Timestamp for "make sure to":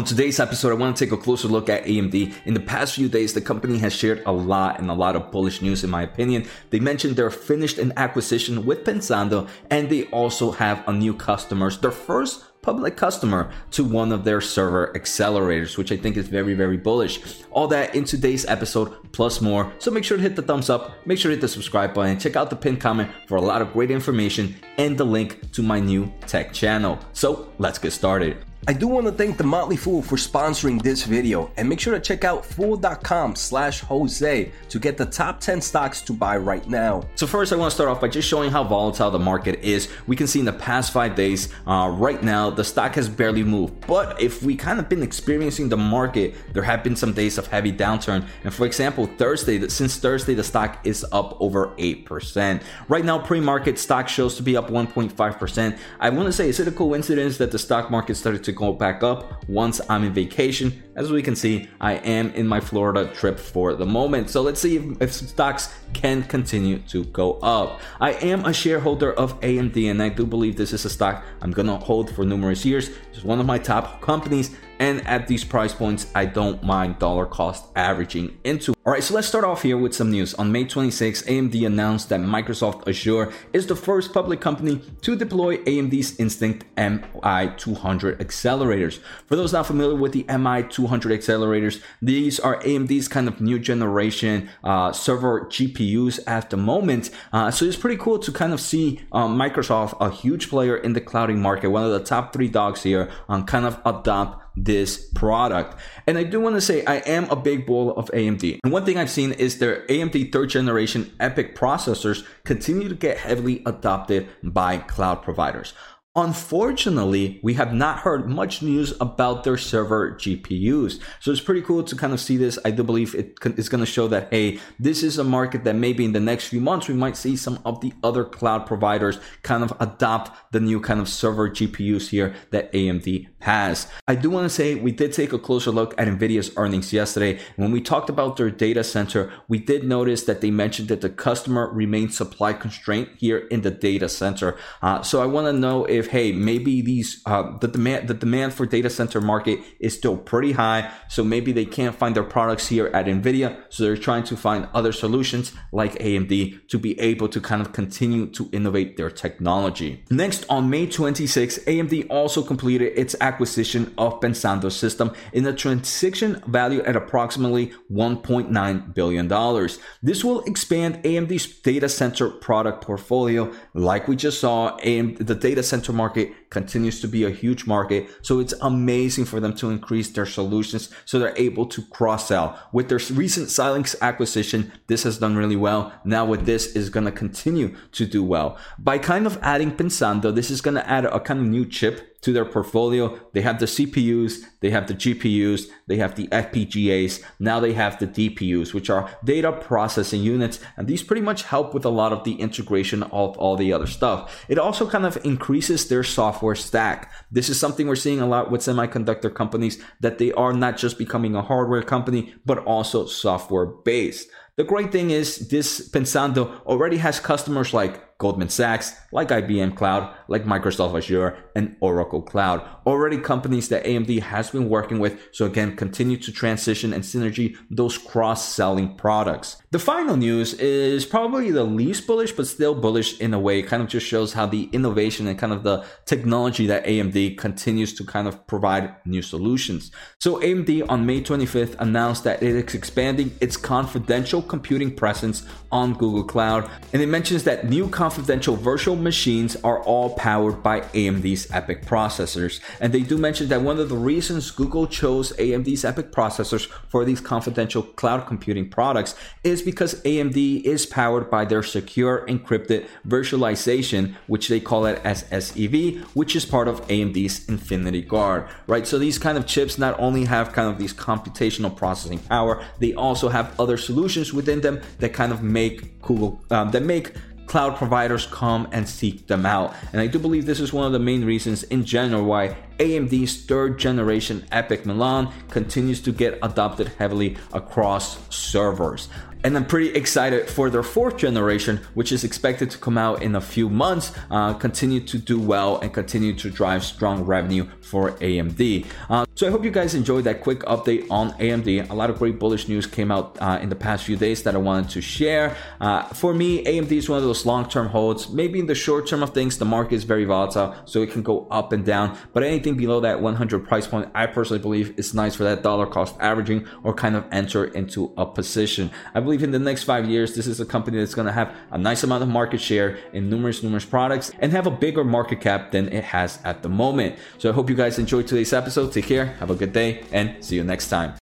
19.90-20.22, 21.06-21.34, 31.66-32.00